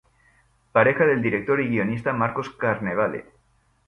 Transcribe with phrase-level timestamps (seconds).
[0.71, 3.27] Pareja del director y guionista Marcos Carnevale.